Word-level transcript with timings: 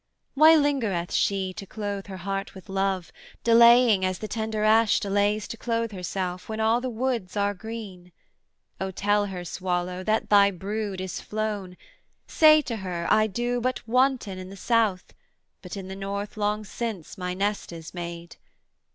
'Why 0.33 0.55
lingereth 0.55 1.11
she 1.13 1.53
to 1.53 1.67
clothe 1.67 2.07
her 2.07 2.17
heart 2.17 2.55
with 2.55 2.69
love, 2.69 3.11
Delaying 3.43 4.03
as 4.03 4.17
the 4.17 4.27
tender 4.27 4.63
ash 4.63 4.99
delays 4.99 5.47
To 5.49 5.57
clothe 5.57 5.91
herself, 5.91 6.49
when 6.49 6.59
all 6.59 6.81
the 6.81 6.89
woods 6.89 7.37
are 7.37 7.53
green? 7.53 8.11
'O 8.79 8.89
tell 8.89 9.27
her, 9.27 9.45
Swallow, 9.45 10.03
that 10.03 10.31
thy 10.31 10.49
brood 10.49 10.99
is 11.01 11.21
flown: 11.21 11.77
Say 12.25 12.63
to 12.63 12.77
her, 12.77 13.05
I 13.11 13.27
do 13.27 13.61
but 13.61 13.87
wanton 13.87 14.39
in 14.39 14.49
the 14.49 14.57
South, 14.57 15.13
But 15.61 15.77
in 15.77 15.87
the 15.87 15.95
North 15.95 16.35
long 16.35 16.63
since 16.65 17.15
my 17.15 17.35
nest 17.35 17.71
is 17.71 17.93
made. 17.93 18.37